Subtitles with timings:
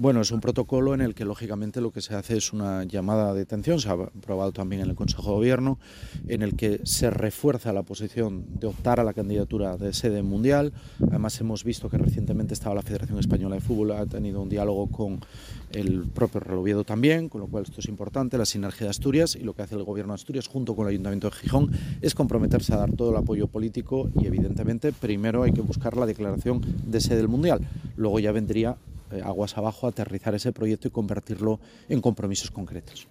[0.00, 3.34] Bueno, es un protocolo en el que lógicamente lo que se hace es una llamada
[3.34, 5.78] de atención, se ha aprobado también en el Consejo de Gobierno,
[6.26, 10.72] en el que se refuerza la posición de optar a la candidatura de sede mundial.
[11.06, 14.86] Además hemos visto que recientemente estaba la Federación Española de Fútbol, ha tenido un diálogo
[14.86, 15.20] con
[15.72, 19.40] el propio Reloviedo también, con lo cual esto es importante, la sinergia de Asturias y
[19.40, 22.72] lo que hace el Gobierno de Asturias junto con el Ayuntamiento de Gijón es comprometerse
[22.72, 27.02] a dar todo el apoyo político y evidentemente primero hay que buscar la declaración de
[27.02, 27.60] sede del mundial,
[27.96, 28.78] luego ya vendría
[29.24, 33.08] aguas abajo aterrizar ese proyecto y convertirlo en compromisos concretos.